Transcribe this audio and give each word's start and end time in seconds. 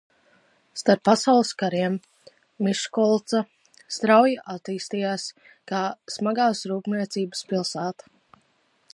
Starp 0.81 1.01
pasaules 1.07 1.49
kariem 1.63 1.97
Miškolca 2.67 3.41
strauji 3.97 4.39
attīstījās 4.53 5.25
kā 5.73 5.81
smagās 6.15 6.63
rūpniecības 6.73 7.45
pilsēta. 7.53 8.41